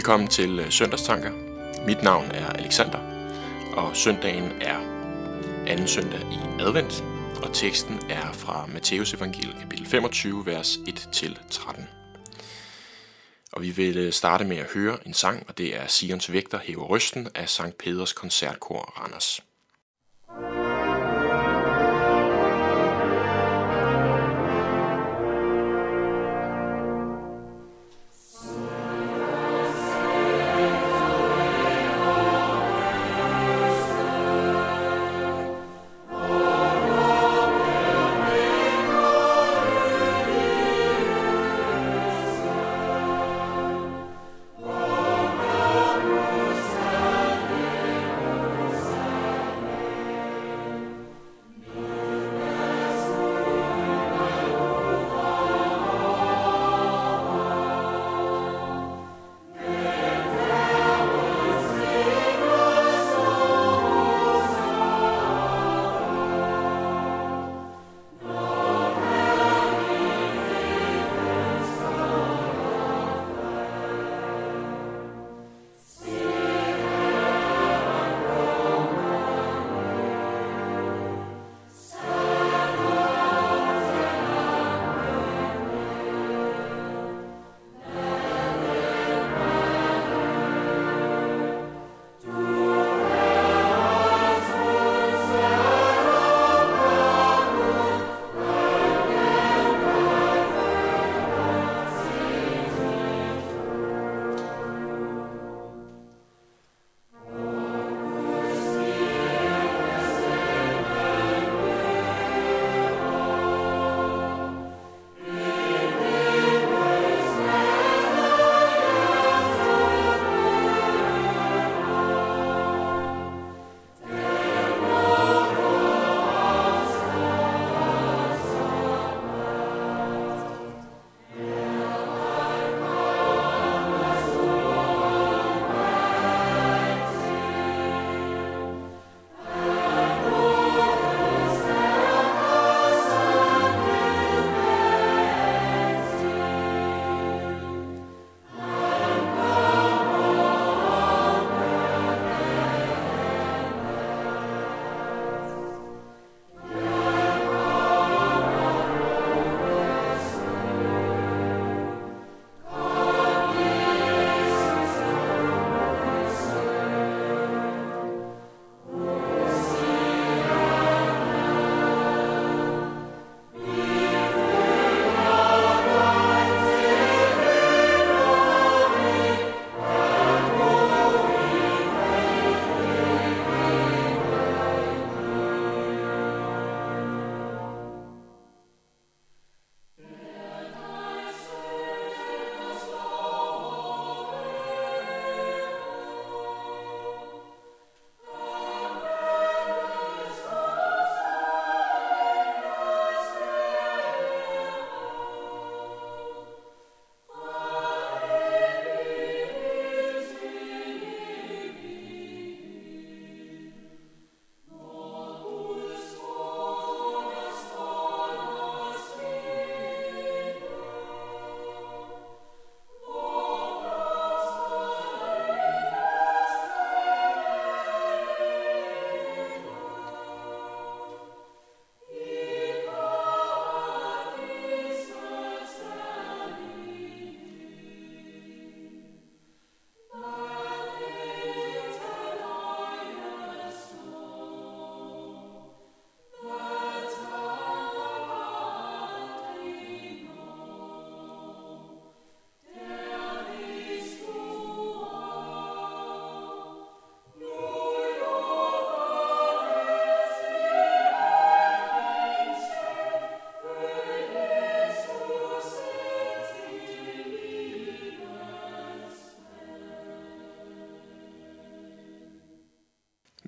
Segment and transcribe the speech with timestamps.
[0.00, 1.30] Velkommen til øh, Søndagstanker.
[1.86, 2.98] Mit navn er Alexander,
[3.76, 4.78] og søndagen er
[5.66, 7.04] anden søndag i advent,
[7.42, 11.82] og teksten er fra Matteus evangeliet kapitel 25, vers 1-13.
[13.52, 16.58] Og vi vil øh, starte med at høre en sang, og det er Sions Vægter
[16.58, 19.40] hæver røsten af Sankt Peders Koncertkor Randers.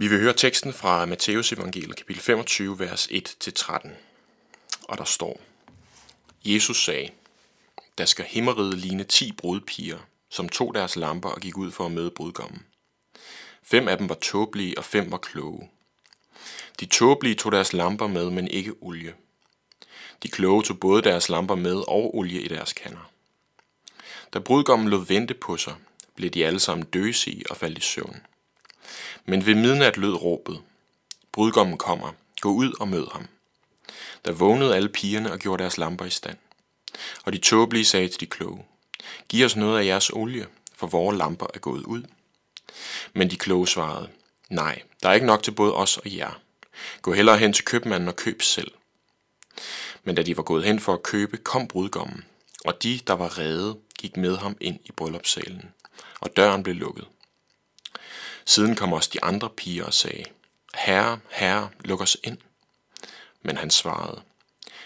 [0.00, 3.88] Vi vil høre teksten fra Matteus evangeliet kapitel 25, vers 1-13.
[4.82, 5.40] Og der står,
[6.44, 7.10] Jesus sagde,
[7.98, 9.98] der skal himmeriget ligne ti brudpiger,
[10.30, 12.62] som tog deres lamper og gik ud for at møde brudgommen.
[13.62, 15.70] Fem af dem var tåbelige, og fem var kloge.
[16.80, 19.14] De tåbelige tog deres lamper med, men ikke olie.
[20.22, 23.10] De kloge tog både deres lamper med og olie i deres kander.
[24.32, 25.74] Da brudgommen lod vente på sig,
[26.14, 28.20] blev de alle sammen døsige og faldt i søvn.
[29.24, 30.60] Men ved midnat lød råbet.
[31.32, 32.12] Brudgommen kommer.
[32.40, 33.26] Gå ud og mød ham.
[34.24, 36.36] Der vågnede alle pigerne og gjorde deres lamper i stand.
[37.24, 38.64] Og de tåbelige sagde til de kloge,
[39.28, 42.02] Giv os noget af jeres olie, for vores lamper er gået ud.
[43.12, 44.08] Men de kloge svarede,
[44.50, 46.40] Nej, der er ikke nok til både os og jer.
[47.02, 48.72] Gå hellere hen til købmanden og køb selv.
[50.04, 52.24] Men da de var gået hen for at købe, kom brudgommen,
[52.64, 55.70] og de, der var redde, gik med ham ind i bryllupssalen,
[56.20, 57.06] og døren blev lukket.
[58.50, 60.24] Siden kom også de andre piger og sagde,
[60.74, 62.38] Herre, herre, luk os ind.
[63.42, 64.22] Men han svarede,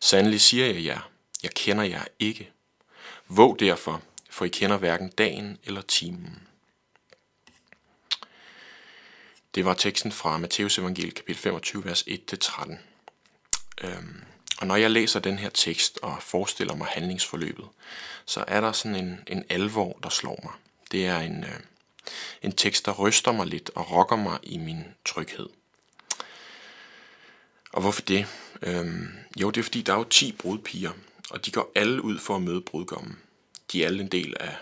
[0.00, 1.10] Sandelig siger jeg jer,
[1.42, 2.50] jeg kender jer ikke.
[3.28, 6.48] Våg derfor, for I kender hverken dagen eller timen.
[9.54, 12.76] Det var teksten fra Matteus evangeliet kapitel 25, vers 1-13.
[13.84, 14.24] Øhm,
[14.58, 17.68] og når jeg læser den her tekst og forestiller mig handlingsforløbet,
[18.26, 20.52] så er der sådan en, en alvor, der slår mig.
[20.90, 21.60] Det er en, øh,
[22.42, 25.48] en tekst, der ryster mig lidt og rokker mig i min tryghed.
[27.72, 28.26] Og hvorfor det?
[28.62, 29.08] Øhm,
[29.40, 30.92] jo, det er fordi, der er jo 10 brudpiger,
[31.30, 33.18] og de går alle ud for at møde brudgommen.
[33.72, 34.56] De er alle en del af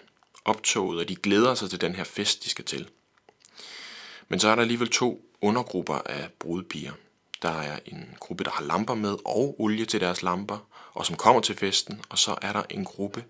[0.44, 2.88] optoget, og de glæder sig til den her fest, de skal til.
[4.28, 6.92] Men så er der alligevel to undergrupper af brudpiger.
[7.42, 11.16] Der er en gruppe, der har lamper med og olie til deres lamper, og som
[11.16, 13.24] kommer til festen, og så er der en gruppe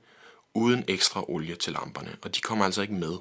[0.54, 3.16] uden ekstra olie til lamperne, og de kommer altså ikke med.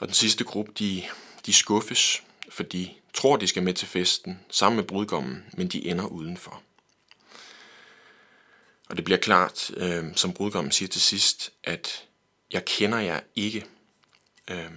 [0.00, 1.04] Og den sidste gruppe, de,
[1.46, 5.86] de skuffes, for de tror, de skal med til festen sammen med brudgommen, men de
[5.86, 6.62] ender udenfor.
[8.88, 12.04] Og det bliver klart, øh, som brudgommen siger til sidst, at
[12.50, 13.66] jeg kender jer ikke.
[14.50, 14.70] Øh,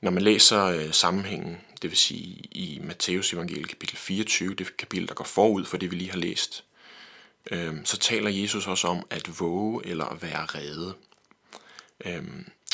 [0.00, 5.08] når man læser øh, sammenhængen, det vil sige i Matteus evangeliet kapitel 24, det kapitel,
[5.08, 6.64] der går forud for det, vi lige har læst,
[7.50, 10.94] øh, så taler Jesus også om at våge eller at være redde.
[12.04, 12.24] Øh,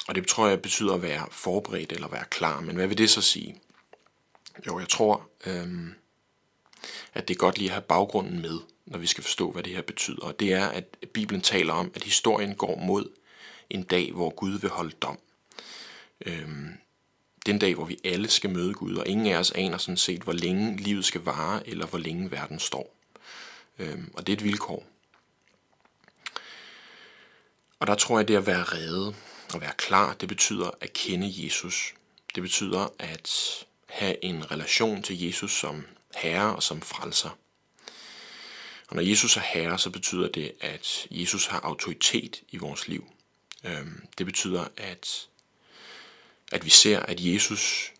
[0.09, 2.61] og det tror jeg betyder at være forberedt eller være klar.
[2.61, 3.61] Men hvad vil det så sige?
[4.67, 5.95] Jo, jeg tror, øhm,
[7.15, 9.75] at det er godt lige at have baggrunden med, når vi skal forstå, hvad det
[9.75, 10.23] her betyder.
[10.23, 13.09] Og det er, at Bibelen taler om, at historien går mod
[13.71, 15.19] en dag, hvor Gud vil holde dom.
[16.27, 16.69] Øhm,
[17.47, 20.23] den dag, hvor vi alle skal møde Gud, og ingen af os aner sådan set,
[20.23, 22.95] hvor længe livet skal vare, eller hvor længe verden står.
[23.79, 24.87] Øhm, og det er et vilkår.
[27.83, 29.15] Og der tror jeg, det at være reddet
[29.55, 31.95] og være klar, det betyder at kende Jesus.
[32.35, 33.31] Det betyder at
[33.87, 37.31] have en relation til Jesus som herre og som frelser.
[38.89, 43.05] Og når Jesus er herre, så betyder det, at Jesus har autoritet i vores liv.
[43.65, 45.29] Øhm, det betyder, at,
[46.53, 47.93] at vi ser, at Jesus,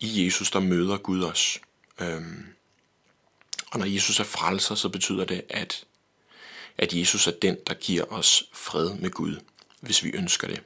[0.00, 1.60] i Jesus, der møder Gud os.
[2.00, 2.46] Øhm,
[3.70, 5.84] og når Jesus er frelser, så betyder det, at,
[6.78, 9.36] at Jesus er den, der giver os fred med Gud,
[9.80, 10.62] hvis vi ønsker det.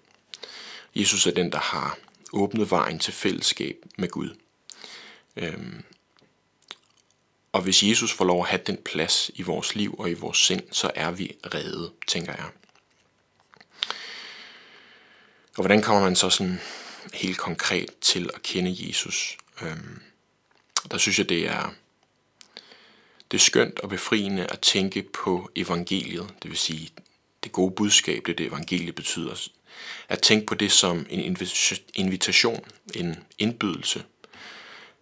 [0.94, 1.98] Jesus er den, der har
[2.32, 4.36] åbnet vejen til fællesskab med Gud.
[5.36, 5.84] Øhm,
[7.52, 10.38] og hvis Jesus får lov at have den plads i vores liv og i vores
[10.38, 12.50] sind, så er vi reddet, tænker jeg.
[15.56, 16.60] Og hvordan kommer man så sådan
[17.14, 19.36] helt konkret til at kende Jesus?
[19.62, 20.02] Øhm,
[20.90, 21.74] der synes jeg, det er,
[23.30, 26.90] det er skønt og befriende at tænke på evangeliet, det vil sige
[27.44, 29.48] det gode budskab, det det evangeliet betyder.
[30.08, 31.36] At tænke på det som en
[31.94, 32.64] invitation,
[32.94, 34.04] en indbydelse.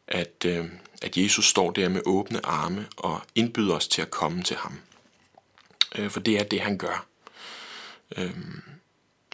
[0.09, 0.66] At, øh,
[1.02, 4.81] at Jesus står der med åbne arme og indbyder os til at komme til ham.
[5.95, 7.07] Øh, for det er det, han gør.
[8.16, 8.35] Øh,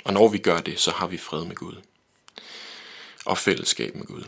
[0.04, 1.74] og når vi gør det, så har vi fred med Gud.
[3.24, 4.24] Og fællesskab med Gud.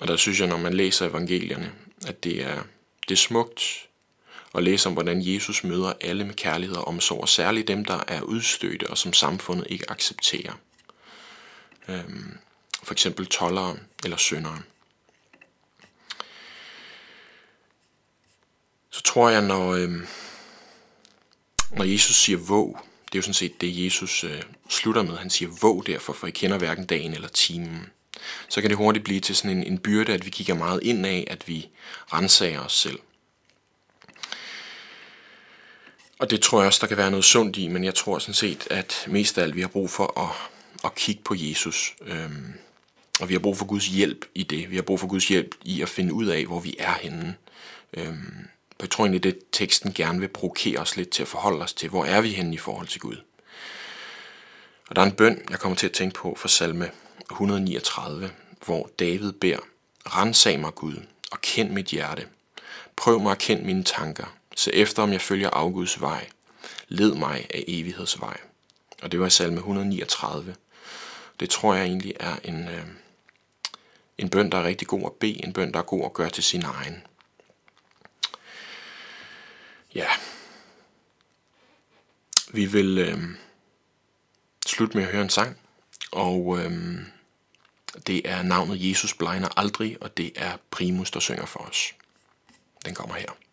[0.00, 1.72] Og der synes jeg, når man læser evangelierne,
[2.06, 2.62] at det er,
[3.08, 3.88] det er smukt
[4.54, 8.04] at læse om, hvordan Jesus møder alle med kærlighed og omsorg, og særligt dem, der
[8.08, 10.52] er udstødte og som samfundet ikke accepterer.
[11.88, 12.38] Øhm,
[12.82, 14.62] for eksempel tollere eller syndere.
[18.90, 20.06] Så tror jeg, når, øhm,
[21.70, 25.16] når Jesus siger våg, det er jo sådan set det, Jesus øh, slutter med.
[25.16, 27.90] Han siger våg derfor, for I kender hverken dagen eller timen.
[28.48, 31.06] Så kan det hurtigt blive til sådan en, en byrde, at vi kigger meget ind
[31.06, 31.68] af, at vi
[32.12, 32.98] renser os selv.
[36.18, 38.34] Og det tror jeg også, der kan være noget sundt i, men jeg tror sådan
[38.34, 40.50] set, at mest af alt vi har brug for at,
[40.84, 41.94] at kigge på Jesus.
[42.06, 42.52] Øhm,
[43.20, 44.70] og vi har brug for Guds hjælp i det.
[44.70, 47.36] Vi har brug for Guds hjælp i at finde ud af, hvor vi er henne.
[47.94, 48.48] Øhm,
[48.80, 51.88] jeg tror egentlig, det teksten gerne vil provokere os lidt til at forholde os til,
[51.88, 53.16] hvor er vi henne i forhold til Gud.
[54.88, 56.90] Og der er en bøn, jeg kommer til at tænke på for salme
[57.30, 58.30] 139,
[58.66, 59.58] hvor David beder,
[60.06, 60.96] Rensag mig Gud,
[61.30, 62.26] og kend mit hjerte.
[62.96, 64.36] Prøv mig at kende mine tanker.
[64.56, 66.28] Se efter, om jeg følger afguds vej,
[66.88, 68.36] led mig af evighedsvej.
[69.02, 70.56] Og det var i salme 139.
[71.40, 72.86] Det tror jeg egentlig er en, øh,
[74.18, 76.30] en bøn, der er rigtig god at bede, en bøn, der er god at gøre
[76.30, 77.02] til sin egen.
[79.94, 80.08] Ja,
[82.52, 83.18] vi vil øh,
[84.66, 85.56] slutte med at høre en sang,
[86.12, 86.98] og øh,
[88.06, 91.94] det er navnet Jesus blegner aldrig, og det er Primus, der synger for os.
[92.84, 93.47] Den kommer her.